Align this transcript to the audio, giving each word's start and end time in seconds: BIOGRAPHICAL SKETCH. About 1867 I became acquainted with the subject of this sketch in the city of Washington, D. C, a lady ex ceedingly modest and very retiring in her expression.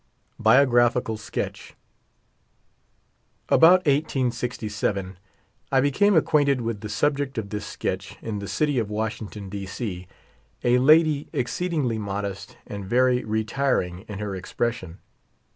BIOGRAPHICAL 0.39 1.15
SKETCH. 1.17 1.75
About 3.49 3.85
1867 3.85 5.19
I 5.71 5.79
became 5.79 6.15
acquainted 6.15 6.61
with 6.61 6.81
the 6.81 6.89
subject 6.89 7.37
of 7.37 7.51
this 7.51 7.67
sketch 7.67 8.17
in 8.19 8.39
the 8.39 8.47
city 8.47 8.79
of 8.79 8.89
Washington, 8.89 9.47
D. 9.47 9.67
C, 9.67 10.07
a 10.63 10.79
lady 10.79 11.29
ex 11.35 11.53
ceedingly 11.53 11.99
modest 11.99 12.57
and 12.65 12.83
very 12.83 13.23
retiring 13.23 13.99
in 14.07 14.17
her 14.17 14.33
expression. 14.35 14.97